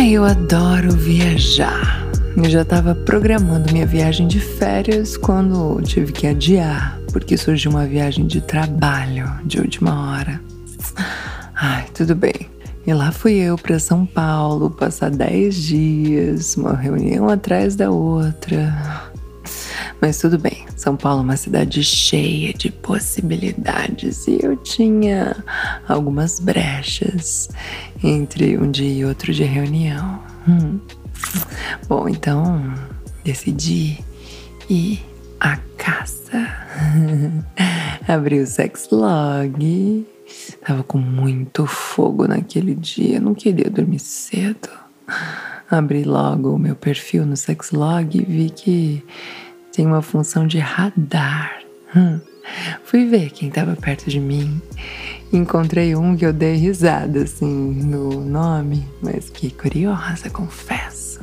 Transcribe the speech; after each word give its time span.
Eu 0.00 0.24
adoro 0.24 0.92
viajar. 0.92 2.06
Eu 2.36 2.48
já 2.48 2.62
estava 2.62 2.94
programando 2.94 3.72
minha 3.72 3.84
viagem 3.84 4.26
de 4.28 4.38
férias 4.38 5.16
quando 5.16 5.82
tive 5.82 6.12
que 6.12 6.26
adiar, 6.26 6.98
porque 7.12 7.36
surgiu 7.36 7.72
uma 7.72 7.84
viagem 7.84 8.26
de 8.26 8.40
trabalho 8.40 9.28
de 9.44 9.60
última 9.60 10.12
hora. 10.12 10.40
Ai, 11.54 11.86
tudo 11.92 12.14
bem. 12.14 12.48
E 12.86 12.94
lá 12.94 13.10
fui 13.10 13.34
eu 13.34 13.58
para 13.58 13.78
São 13.78 14.06
Paulo 14.06 14.70
passar 14.70 15.10
10 15.10 15.54
dias, 15.54 16.56
uma 16.56 16.74
reunião 16.74 17.28
atrás 17.28 17.76
da 17.76 17.90
outra. 17.90 19.10
Mas 20.00 20.18
tudo 20.18 20.38
bem, 20.38 20.64
São 20.78 20.96
Paulo 20.96 21.22
é 21.22 21.24
uma 21.24 21.36
cidade 21.36 21.82
cheia 21.82 22.54
de 22.54 22.70
possibilidades 22.70 24.28
e 24.28 24.38
eu 24.40 24.56
tinha 24.56 25.34
algumas 25.88 26.38
brechas 26.38 27.48
entre 28.02 28.56
um 28.56 28.70
dia 28.70 29.00
e 29.00 29.04
outro 29.04 29.32
de 29.32 29.42
reunião. 29.42 30.22
Hum. 30.48 30.78
Bom, 31.88 32.08
então 32.08 32.72
decidi 33.24 33.98
ir 34.70 35.04
à 35.40 35.56
caça. 35.76 36.46
Abri 38.06 38.38
o 38.38 38.46
sex 38.46 38.88
log. 38.92 40.06
Tava 40.64 40.84
com 40.84 40.98
muito 40.98 41.66
fogo 41.66 42.28
naquele 42.28 42.76
dia, 42.76 43.18
não 43.18 43.34
queria 43.34 43.68
dormir 43.68 43.98
cedo. 43.98 44.68
Abri 45.68 46.04
logo 46.04 46.54
o 46.54 46.58
meu 46.58 46.76
perfil 46.76 47.26
no 47.26 47.36
sex 47.36 47.72
log 47.72 48.16
e 48.16 48.24
vi 48.24 48.50
que 48.50 49.04
tem 49.78 49.86
uma 49.86 50.02
função 50.02 50.44
de 50.44 50.58
radar. 50.58 51.60
Hum. 51.94 52.18
Fui 52.82 53.06
ver 53.06 53.30
quem 53.30 53.48
estava 53.48 53.76
perto 53.76 54.10
de 54.10 54.18
mim. 54.18 54.60
Encontrei 55.32 55.94
um 55.94 56.16
que 56.16 56.26
eu 56.26 56.32
dei 56.32 56.56
risada 56.56 57.22
assim 57.22 57.74
no 57.84 58.24
nome, 58.24 58.88
mas 59.00 59.26
fiquei 59.26 59.50
curiosa, 59.50 60.28
confesso. 60.30 61.20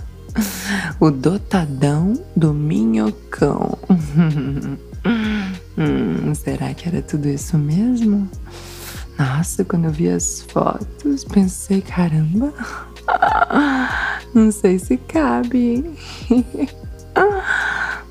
O 1.02 1.12
dotadão 1.12 2.14
do 2.34 2.54
minhocão. 2.54 3.78
hum, 5.78 6.34
será 6.34 6.74
que 6.74 6.88
era 6.88 7.02
tudo 7.02 7.28
isso 7.28 7.58
mesmo? 7.58 8.30
Nossa, 9.20 9.66
quando 9.66 9.86
eu 9.86 9.92
vi 9.92 10.08
as 10.08 10.44
fotos, 10.44 11.26
pensei, 11.26 11.82
caramba, 11.82 12.54
não 14.34 14.50
sei 14.50 14.80
se 14.80 14.96
cabe. 14.96 15.84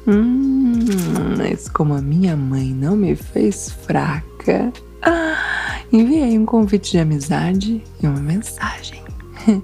Hum, 0.06 0.74
mas 1.38 1.68
como 1.68 1.94
a 1.94 2.02
minha 2.02 2.36
mãe 2.36 2.74
não 2.74 2.96
me 2.96 3.16
fez 3.16 3.70
fraca, 3.70 4.72
ah, 5.02 5.78
enviei 5.92 6.38
um 6.38 6.44
convite 6.44 6.92
de 6.92 6.98
amizade 6.98 7.82
e 8.02 8.06
uma 8.06 8.20
mensagem. 8.20 9.02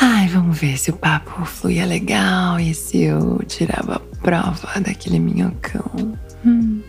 Ai, 0.00 0.28
vamos 0.28 0.58
ver 0.58 0.78
se 0.78 0.90
o 0.90 0.96
papo 0.96 1.44
fluía 1.44 1.86
legal 1.86 2.60
e 2.60 2.74
se 2.74 3.02
eu 3.02 3.38
tirava 3.46 4.00
prova 4.22 4.80
daquele 4.80 5.18
minhocão. 5.18 6.16
Hum. 6.44 6.80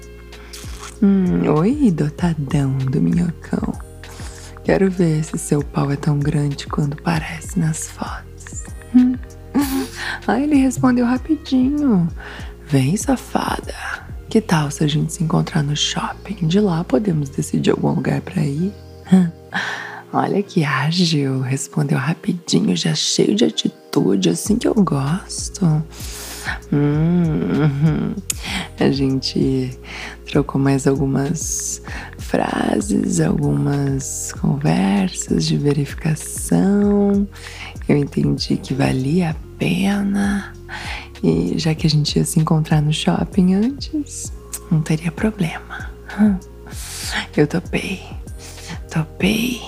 Hum, 1.02 1.48
oi, 1.58 1.92
dotadão 1.92 2.78
do 2.78 3.02
minhocão. 3.02 3.74
Quero 4.64 4.90
ver 4.92 5.24
se 5.24 5.38
seu 5.38 5.64
pau 5.64 5.92
é 5.92 5.96
tão 5.96 6.20
grande 6.20 6.68
quanto 6.68 7.02
parece 7.02 7.58
nas 7.60 7.88
fotos. 7.88 8.27
Aí 10.28 10.44
ele 10.44 10.56
respondeu 10.56 11.06
rapidinho: 11.06 12.08
Vem, 12.68 12.96
safada. 12.98 13.74
Que 14.30 14.42
tal 14.42 14.70
se 14.70 14.84
a 14.84 14.88
gente 14.88 15.14
se 15.14 15.24
encontrar 15.24 15.64
no 15.64 15.76
shopping? 15.76 16.48
De 16.48 16.60
lá 16.60 16.84
podemos 16.84 17.30
decidir 17.30 17.72
algum 17.72 17.92
lugar 17.92 18.20
para 18.22 18.44
ir. 18.44 18.74
Olha 20.12 20.44
que 20.44 20.64
ágil, 20.64 21.42
respondeu 21.42 21.98
rapidinho, 21.98 22.76
já 22.76 22.94
cheio 22.94 23.36
de 23.36 23.46
atitude, 23.46 24.30
assim 24.30 24.58
que 24.58 24.68
eu 24.68 24.74
gosto. 24.74 25.84
Hum, 26.72 28.14
a 28.80 28.90
gente 28.92 29.78
trocou 30.26 30.60
mais 30.60 30.86
algumas 30.88 31.82
frases, 32.18 33.20
algumas 33.20 34.34
conversas 34.34 35.46
de 35.46 35.58
verificação. 35.58 37.28
Eu 37.88 37.98
entendi 37.98 38.58
que 38.58 38.74
valia 38.74 39.32
a 39.32 39.36
pena. 39.58 40.54
E 41.24 41.58
já 41.58 41.74
que 41.74 41.88
a 41.88 41.90
gente 41.90 42.18
ia 42.18 42.26
se 42.26 42.40
encontrar 42.40 42.82
no 42.82 42.94
shopping 42.94 43.56
antes, 43.56 44.32
não 44.70 44.82
teria 44.82 45.12
problema. 45.12 45.90
Eu 47.36 47.48
topei. 47.48 48.04
Topei. 48.92 49.62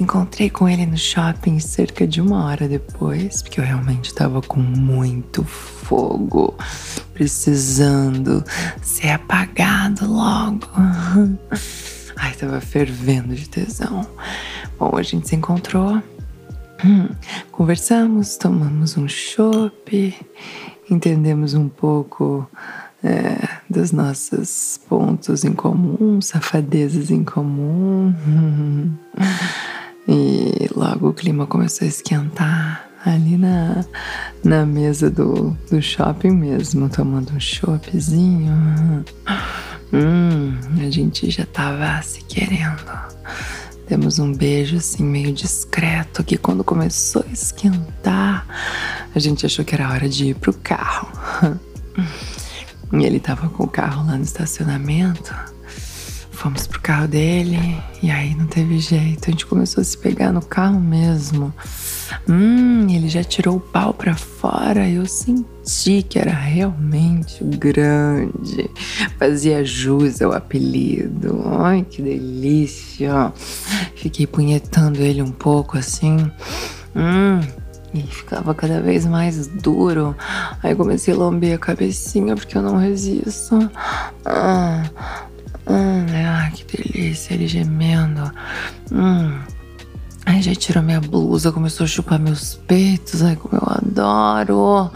Encontrei 0.00 0.50
com 0.50 0.68
ele 0.68 0.84
no 0.86 0.98
shopping 0.98 1.60
cerca 1.60 2.06
de 2.06 2.20
uma 2.20 2.46
hora 2.46 2.66
depois, 2.66 3.42
porque 3.42 3.60
eu 3.60 3.64
realmente 3.64 4.06
estava 4.06 4.42
com 4.42 4.58
muito 4.58 5.44
fogo, 5.94 6.54
precisando 7.12 8.44
ser 8.82 9.10
apagado 9.10 10.10
logo. 10.10 10.66
Ai, 12.16 12.32
tava 12.34 12.60
fervendo 12.60 13.34
de 13.34 13.48
tesão. 13.48 14.06
Bom, 14.78 14.96
a 14.96 15.02
gente 15.02 15.28
se 15.28 15.36
encontrou 15.36 16.02
Hum, 16.84 17.08
conversamos, 17.50 18.36
tomamos 18.36 18.98
um 18.98 19.08
chopp, 19.08 20.14
entendemos 20.90 21.54
um 21.54 21.66
pouco 21.66 22.46
é, 23.02 23.38
dos 23.70 23.90
nossos 23.90 24.78
pontos 24.86 25.44
em 25.44 25.54
comum, 25.54 26.20
safadezas 26.20 27.10
em 27.10 27.24
comum. 27.24 28.12
E 30.06 30.68
logo 30.76 31.08
o 31.08 31.14
clima 31.14 31.46
começou 31.46 31.86
a 31.86 31.88
esquentar 31.88 32.90
ali 33.04 33.36
na, 33.36 33.84
na 34.42 34.64
mesa 34.64 35.10
do, 35.10 35.56
do 35.70 35.80
shopping 35.82 36.30
mesmo, 36.30 36.88
tomando 36.88 37.32
um 37.34 37.40
choppzinho. 37.40 39.04
Hum, 39.92 40.56
a 40.80 40.90
gente 40.90 41.30
já 41.30 41.44
tava 41.44 42.02
se 42.02 42.22
querendo. 42.24 42.82
Demos 43.88 44.18
um 44.18 44.32
beijo 44.32 44.76
assim 44.76 45.04
meio 45.04 45.32
discreto 45.32 46.24
que 46.24 46.38
quando 46.38 46.64
começou 46.64 47.22
a 47.28 47.32
esquentar, 47.32 48.46
a 49.14 49.18
gente 49.18 49.44
achou 49.44 49.64
que 49.64 49.74
era 49.74 49.90
hora 49.90 50.08
de 50.08 50.28
ir 50.28 50.34
pro 50.34 50.54
carro. 50.54 51.08
E 52.92 53.04
ele 53.04 53.18
tava 53.18 53.48
com 53.48 53.64
o 53.64 53.68
carro 53.68 54.06
lá 54.06 54.16
no 54.16 54.22
estacionamento. 54.22 55.34
Fomos 56.30 56.66
pro 56.66 56.80
carro 56.80 57.08
dele 57.08 57.58
e 58.02 58.10
aí 58.10 58.34
não 58.34 58.46
teve 58.46 58.78
jeito. 58.78 59.28
A 59.28 59.30
gente 59.30 59.46
começou 59.46 59.80
a 59.80 59.84
se 59.84 59.98
pegar 59.98 60.32
no 60.32 60.42
carro 60.42 60.80
mesmo. 60.80 61.52
Hum, 62.28 62.86
ele 62.88 63.08
já 63.08 63.22
tirou 63.22 63.56
o 63.56 63.60
pau 63.60 63.92
pra 63.92 64.14
fora. 64.14 64.88
Eu 64.88 65.04
senti 65.06 66.02
que 66.02 66.18
era 66.18 66.32
realmente 66.32 67.44
grande. 67.44 68.70
Fazia 69.18 69.64
jus 69.64 70.22
ao 70.22 70.32
apelido. 70.32 71.42
Ai, 71.46 71.84
que 71.88 72.00
delícia. 72.00 73.32
Fiquei 73.94 74.26
punhetando 74.26 75.00
ele 75.00 75.20
um 75.20 75.30
pouco 75.30 75.76
assim. 75.76 76.16
Hum, 76.96 77.40
e 77.92 78.02
ficava 78.02 78.54
cada 78.54 78.80
vez 78.80 79.04
mais 79.04 79.46
duro. 79.46 80.16
Aí 80.62 80.74
comecei 80.74 81.12
a 81.12 81.16
lamber 81.16 81.54
a 81.54 81.58
cabecinha 81.58 82.34
porque 82.34 82.56
eu 82.56 82.62
não 82.62 82.78
resisto. 82.78 83.70
Ah, 84.24 84.82
hum, 85.66 86.06
ah, 86.26 86.50
que 86.54 86.76
delícia, 86.76 87.34
ele 87.34 87.46
gemendo. 87.46 88.32
Hum. 88.90 89.53
Aí 90.26 90.40
já 90.40 90.54
tirou 90.54 90.82
minha 90.82 91.00
blusa, 91.00 91.52
começou 91.52 91.84
a 91.84 91.86
chupar 91.86 92.18
meus 92.18 92.54
peitos. 92.54 93.22
Ai, 93.22 93.36
como 93.36 93.54
eu 93.54 93.62
adoro. 93.66 94.90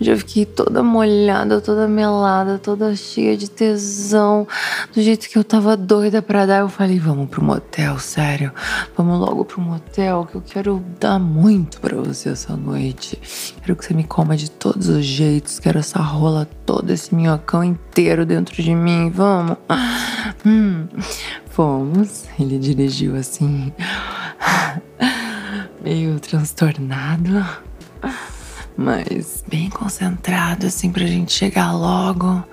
Já 0.00 0.16
fiquei 0.16 0.46
toda 0.46 0.82
molhada, 0.82 1.60
toda 1.60 1.86
melada, 1.86 2.58
toda 2.58 2.96
cheia 2.96 3.36
de 3.36 3.50
tesão. 3.50 4.48
Do 4.94 5.02
jeito 5.02 5.28
que 5.28 5.36
eu 5.36 5.44
tava 5.44 5.76
doida 5.76 6.22
pra 6.22 6.46
dar, 6.46 6.60
eu 6.60 6.68
falei: 6.68 6.98
vamos 6.98 7.28
pro 7.28 7.44
motel, 7.44 7.98
sério. 7.98 8.52
Vamos 8.96 9.20
logo 9.20 9.44
pro 9.44 9.60
motel, 9.60 10.26
que 10.30 10.36
eu 10.36 10.40
quero 10.40 10.82
dar 10.98 11.18
muito 11.18 11.78
pra 11.80 11.96
você 11.96 12.30
essa 12.30 12.56
noite. 12.56 13.20
Quero 13.60 13.76
que 13.76 13.84
você 13.84 13.92
me 13.92 14.04
coma 14.04 14.36
de 14.36 14.50
todos 14.50 14.88
os 14.88 15.04
jeitos. 15.04 15.58
Quero 15.58 15.78
essa 15.78 16.00
rola 16.00 16.48
toda, 16.64 16.92
esse 16.94 17.14
minhocão 17.14 17.62
inteiro 17.62 18.24
dentro 18.24 18.62
de 18.62 18.74
mim. 18.74 19.10
Vamos. 19.10 19.58
Hum. 20.46 20.86
Fomos. 21.50 22.24
Ele 22.38 22.58
dirigiu 22.58 23.16
assim. 23.16 23.72
Meio 25.82 26.18
transtornado, 26.20 27.44
mas 28.76 29.44
bem 29.48 29.70
concentrado, 29.70 30.66
assim, 30.66 30.90
pra 30.90 31.06
gente 31.06 31.32
chegar 31.32 31.72
logo. 31.72 32.44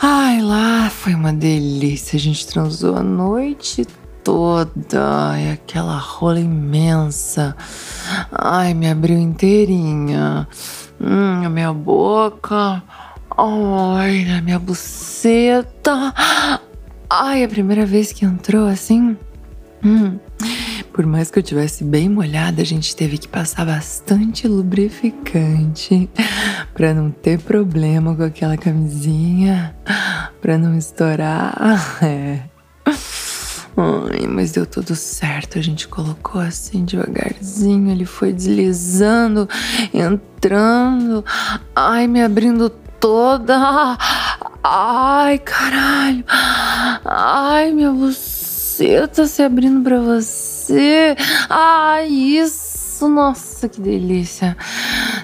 Ai, 0.00 0.40
lá 0.40 0.88
foi 0.90 1.14
uma 1.14 1.32
delícia. 1.32 2.16
A 2.16 2.20
gente 2.20 2.46
transou 2.46 2.96
a 2.96 3.02
noite 3.02 3.84
toda. 4.22 5.34
E 5.38 5.52
aquela 5.52 5.98
rola 5.98 6.38
imensa. 6.38 7.56
Ai, 8.30 8.74
me 8.74 8.88
abriu 8.88 9.18
inteirinha. 9.18 10.46
Hum, 11.00 11.44
a 11.44 11.48
minha 11.48 11.72
boca. 11.72 12.82
Ai, 13.36 14.30
a 14.30 14.40
minha 14.40 14.58
buceta. 14.58 16.14
Ai, 17.10 17.42
a 17.42 17.48
primeira 17.48 17.84
vez 17.84 18.12
que 18.12 18.24
entrou 18.24 18.68
assim. 18.68 19.16
Hum, 19.84 20.18
por 20.98 21.06
mais 21.06 21.30
que 21.30 21.38
eu 21.38 21.42
tivesse 21.44 21.84
bem 21.84 22.08
molhada, 22.08 22.60
a 22.60 22.64
gente 22.64 22.96
teve 22.96 23.18
que 23.18 23.28
passar 23.28 23.64
bastante 23.64 24.48
lubrificante 24.48 26.10
para 26.74 26.92
não 26.92 27.08
ter 27.08 27.38
problema 27.38 28.16
com 28.16 28.24
aquela 28.24 28.56
camisinha, 28.56 29.76
para 30.40 30.58
não 30.58 30.76
estourar. 30.76 31.54
É. 32.02 32.40
Ai, 33.76 34.26
mas 34.26 34.50
deu 34.50 34.66
tudo 34.66 34.96
certo. 34.96 35.56
A 35.56 35.62
gente 35.62 35.86
colocou 35.86 36.40
assim 36.40 36.84
devagarzinho, 36.84 37.92
ele 37.92 38.04
foi 38.04 38.32
deslizando, 38.32 39.48
entrando, 39.94 41.24
ai, 41.76 42.08
me 42.08 42.24
abrindo 42.24 42.68
toda. 42.98 43.96
Ai, 44.64 45.38
caralho. 45.38 46.24
Ai, 47.04 47.72
minha 48.78 49.00
buceta 49.00 49.26
se 49.26 49.42
abrindo 49.42 49.82
pra 49.82 50.00
você 50.00 50.58
você. 50.68 51.16
Ai, 51.48 52.08
isso. 52.08 53.08
Nossa, 53.08 53.68
que 53.68 53.80
delícia. 53.80 54.56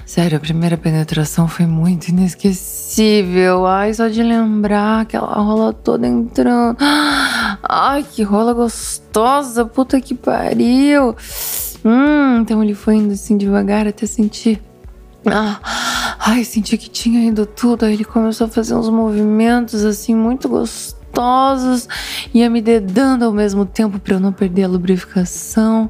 Sério, 0.05 0.37
a 0.37 0.39
primeira 0.39 0.77
penetração 0.77 1.47
foi 1.47 1.65
muito 1.65 2.07
inesquecível. 2.07 3.65
Ai, 3.67 3.93
só 3.93 4.07
de 4.07 4.23
lembrar 4.23 5.01
aquela 5.01 5.33
rola 5.33 5.73
toda 5.73 6.07
entrando. 6.07 6.77
Ai, 7.61 8.03
que 8.03 8.23
rola 8.23 8.53
gostosa. 8.53 9.65
Puta 9.65 9.99
que 9.99 10.15
pariu. 10.15 11.15
Hum, 11.83 12.39
então 12.41 12.63
ele 12.63 12.73
foi 12.73 12.95
indo 12.95 13.13
assim 13.13 13.37
devagar 13.37 13.87
até 13.87 14.05
sentir. 14.05 14.61
Ah, 15.25 15.59
ai, 16.19 16.43
senti 16.43 16.77
que 16.77 16.89
tinha 16.89 17.27
ido 17.27 17.45
tudo. 17.45 17.83
Aí 17.85 17.93
ele 17.93 18.05
começou 18.05 18.47
a 18.47 18.49
fazer 18.49 18.73
uns 18.73 18.89
movimentos 18.89 19.83
assim 19.83 20.15
muito 20.15 20.47
gostosos 20.47 21.04
gostosos, 21.15 21.87
ia 22.33 22.49
me 22.49 22.61
dedando 22.61 23.23
ao 23.23 23.31
mesmo 23.31 23.65
tempo 23.65 23.97
para 23.99 24.15
eu 24.15 24.19
não 24.19 24.33
perder 24.33 24.63
a 24.63 24.67
lubrificação, 24.67 25.89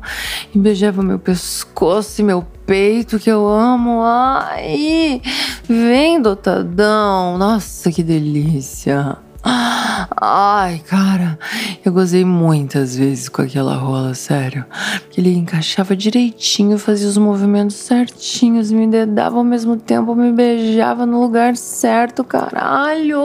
e 0.53 0.59
beijava 0.59 1.01
meu 1.01 1.17
pescoço 1.17 2.21
e 2.21 2.23
meu 2.23 2.45
peito 2.65 3.19
que 3.19 3.29
eu 3.29 3.47
amo. 3.47 4.01
Ai, 4.03 5.21
vem 5.67 6.21
dotadão, 6.21 7.37
nossa 7.37 7.91
que 7.91 8.03
delícia. 8.03 9.17
Ai, 9.47 10.81
cara, 10.87 11.37
eu 11.85 11.93
gozei 11.93 12.25
muitas 12.25 12.95
vezes 12.95 13.29
com 13.29 13.43
aquela 13.43 13.75
rola, 13.75 14.15
sério. 14.15 14.65
Porque 15.01 15.21
ele 15.21 15.35
encaixava 15.35 15.95
direitinho, 15.95 16.79
fazia 16.79 17.07
os 17.07 17.17
movimentos 17.17 17.75
certinhos, 17.75 18.71
me 18.71 18.87
dedava 18.87 19.37
ao 19.37 19.43
mesmo 19.43 19.77
tempo, 19.77 20.15
me 20.15 20.31
beijava 20.31 21.05
no 21.05 21.21
lugar 21.21 21.55
certo, 21.55 22.23
caralho. 22.23 23.21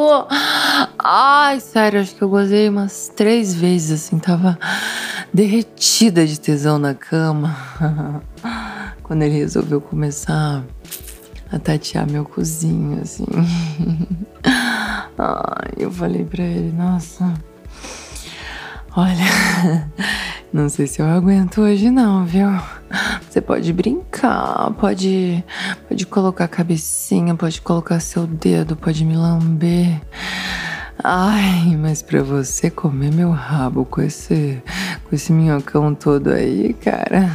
Ai, 0.99 1.59
sério, 1.59 2.01
acho 2.01 2.15
que 2.15 2.23
eu 2.23 2.29
gozei 2.29 2.69
umas 2.69 3.11
três 3.17 3.55
vezes, 3.55 4.05
assim, 4.05 4.19
tava 4.19 4.59
derretida 5.33 6.27
de 6.27 6.39
tesão 6.39 6.79
na 6.79 6.93
cama. 6.93 7.57
Quando 9.03 9.23
ele 9.23 9.39
resolveu 9.39 9.81
começar 9.81 10.63
a 11.51 11.59
tatear 11.59 12.09
meu 12.09 12.25
cozinho, 12.27 13.01
assim. 13.01 13.25
Ai, 15.23 15.73
eu 15.77 15.91
falei 15.91 16.25
pra 16.25 16.43
ele, 16.43 16.73
nossa. 16.73 17.35
Olha, 18.97 19.91
não 20.51 20.67
sei 20.71 20.87
se 20.87 21.03
eu 21.03 21.07
aguento 21.07 21.61
hoje 21.61 21.91
não, 21.91 22.25
viu? 22.25 22.49
Você 23.29 23.39
pode 23.43 23.71
brincar, 23.71 24.71
pode, 24.81 25.45
pode 25.87 26.07
colocar 26.07 26.45
a 26.45 26.49
cabecinha, 26.49 27.35
pode 27.35 27.61
colocar 27.61 28.01
seu 28.01 28.27
dedo, 28.27 28.75
pode 28.75 29.05
me 29.05 29.15
lamber. 29.15 30.01
Ai, 31.05 31.77
mas 31.77 32.01
pra 32.01 32.23
você 32.23 32.71
comer 32.71 33.13
meu 33.13 33.31
rabo 33.31 33.85
com 33.85 34.01
esse, 34.01 34.63
com 35.05 35.15
esse 35.15 35.35
minhocão 35.35 35.95
todo 35.95 36.31
aí, 36.31 36.73
cara, 36.73 37.31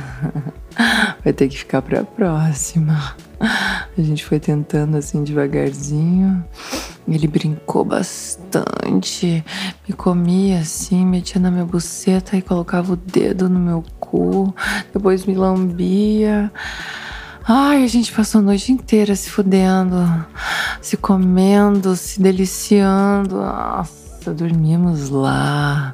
vai 1.24 1.32
ter 1.32 1.48
que 1.50 1.60
ficar 1.60 1.84
pra 1.84 2.04
próxima. 2.04 3.16
A 3.40 4.02
gente 4.02 4.26
foi 4.26 4.40
tentando 4.40 4.98
assim 4.98 5.24
devagarzinho. 5.24 6.44
Ele 7.08 7.28
brincou 7.28 7.86
bastante, 7.86 9.44
me 9.88 9.94
comia 9.94 10.60
assim, 10.60 11.06
metia 11.06 11.40
na 11.40 11.52
minha 11.52 11.66
buceta 11.66 12.36
e 12.36 12.42
colocava 12.42 12.94
o 12.94 12.96
dedo 12.96 13.48
no 13.48 13.60
meu 13.60 13.84
cu, 14.00 14.54
depois 14.92 15.26
me 15.26 15.36
lambia. 15.36 16.52
Ai, 17.48 17.84
a 17.84 17.88
gente 17.88 18.12
passou 18.12 18.40
a 18.40 18.44
noite 18.44 18.72
inteira 18.72 19.16
se 19.16 19.30
fudendo, 19.30 19.96
se 20.82 20.98
comendo, 20.98 21.96
se 21.96 22.20
deliciando. 22.20 23.36
Nossa, 23.36 24.34
dormíamos 24.34 25.10
lá. 25.10 25.94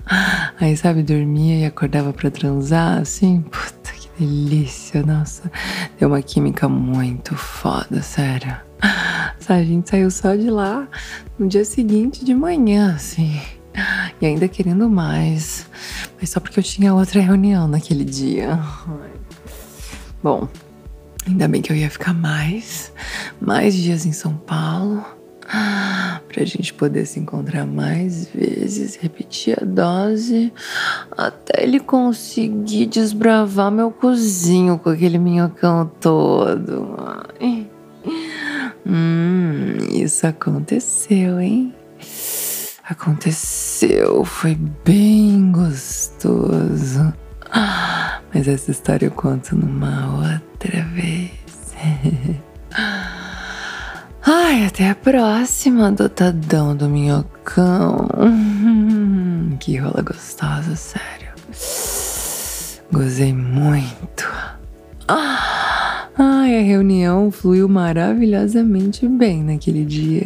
Aí, 0.62 0.78
sabe, 0.78 1.04
dormia 1.04 1.60
e 1.60 1.66
acordava 1.66 2.14
para 2.14 2.31
transar, 2.31 3.00
assim. 3.02 3.42
Puta 3.42 3.92
que 3.92 4.07
delícia, 4.18 5.04
nossa. 5.04 5.52
Deu 6.00 6.07
uma 6.07 6.22
química 6.22 6.69
muito 6.69 7.36
foda, 7.36 8.02
sério. 8.02 8.56
A 9.48 9.64
gente 9.64 9.90
saiu 9.90 10.10
só 10.10 10.36
de 10.36 10.50
lá 10.50 10.88
no 11.38 11.48
dia 11.48 11.66
seguinte 11.66 12.24
de 12.24 12.34
manhã, 12.34 12.94
assim. 12.96 13.42
E 14.22 14.26
ainda 14.26 14.48
querendo 14.48 14.90
mais. 14.90 15.68
Mas 16.20 16.30
só 16.30 16.40
porque 16.40 16.60
eu 16.60 16.64
tinha 16.64 16.94
outra 16.94 17.20
reunião 17.20 17.68
naquele 17.68 18.06
dia. 18.06 18.60
Bom, 20.24 20.48
ainda 21.28 21.48
bem 21.48 21.62
que 21.62 21.72
eu 21.72 21.76
ia 21.76 21.90
ficar 21.90 22.14
mais, 22.14 22.94
mais 23.42 23.74
dias 23.74 24.06
em 24.06 24.12
São 24.12 24.36
Paulo. 24.36 25.04
Pra 26.28 26.46
gente 26.46 26.74
poder 26.74 27.06
se 27.06 27.20
encontrar 27.20 27.66
mais 27.66 28.28
vezes, 28.28 28.96
repetir 28.96 29.58
a 29.62 29.66
dose, 29.66 30.54
até 31.18 31.64
ele 31.64 31.80
conseguir 31.80 32.86
desbravar 32.86 33.70
meu 33.70 33.92
cozinho 33.92 34.80
com 34.80 34.90
aquele 34.90 35.18
minhocão 35.18 35.92
todo. 36.00 36.96
Hum, 38.86 39.31
isso 40.04 40.26
aconteceu, 40.26 41.40
hein? 41.40 41.74
Aconteceu, 42.88 44.26
foi 44.26 44.56
bem 44.84 45.52
gostoso. 45.52 47.14
Mas 48.34 48.48
essa 48.48 48.72
história 48.72 49.06
eu 49.06 49.12
conto 49.12 49.56
numa 49.56 50.18
outra 50.18 50.84
vez. 50.94 51.31
Ai, 54.26 54.66
até 54.66 54.90
a 54.90 54.96
próxima, 54.96 55.92
dotadão 55.92 56.76
do 56.76 56.88
minhocão. 56.88 58.08
que 59.60 59.78
rola 59.78 60.02
gostosa, 60.02 60.76
sério. 60.76 61.31
Gozei 62.92 63.34
muito. 63.34 64.30
Ah! 65.08 65.60
Ai, 66.18 66.59
a 66.59 66.61
reunião 66.61 67.31
fluiu 67.31 67.69
maravilhosamente 67.69 69.07
bem 69.07 69.44
naquele 69.44 69.85
dia. 69.85 70.23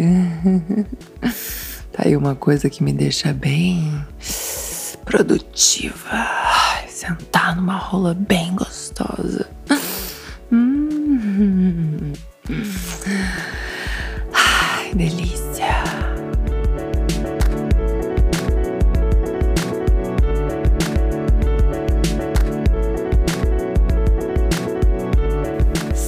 tá 1.93 2.03
aí 2.05 2.17
uma 2.17 2.35
coisa 2.35 2.69
que 2.69 2.83
me 2.83 2.91
deixa 2.91 3.31
bem 3.31 3.93
produtiva. 5.05 6.09
Ai, 6.09 6.87
sentar 6.87 7.55
numa 7.55 7.77
rola 7.77 8.15
bem 8.15 8.55
gostosa. 8.55 9.54